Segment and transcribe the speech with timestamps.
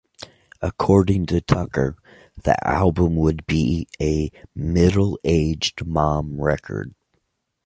[0.63, 1.95] According to Tucker,
[2.43, 6.95] the album would be a "middle-aged mom record".